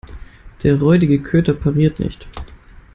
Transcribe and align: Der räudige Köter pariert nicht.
Der 0.63 0.79
räudige 0.79 1.21
Köter 1.21 1.53
pariert 1.53 1.99
nicht. 1.99 2.27